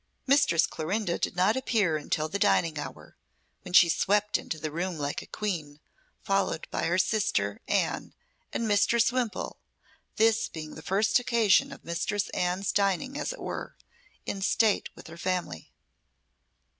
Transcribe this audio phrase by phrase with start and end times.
[0.25, 3.15] Mistress Clorinda did not appear until the dining hour,
[3.61, 5.79] when she swept into the room like a queen,
[6.23, 8.15] followed by her sister, Anne,
[8.51, 9.59] and Mistress Wimpole,
[10.15, 13.75] this being the first occasion of Mistress Anne's dining, as it were,
[14.25, 15.71] in state with her family.